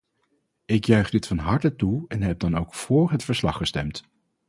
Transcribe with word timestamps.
Ik 0.65 0.85
juich 0.85 1.09
dit 1.09 1.27
van 1.27 1.37
harte 1.37 1.75
toe 1.75 2.05
en 2.07 2.21
heb 2.21 2.39
dan 2.39 2.57
ook 2.57 2.73
vóór 2.73 3.09
haar 3.09 3.21
verslag 3.21 3.57
gestemd. 3.57 4.03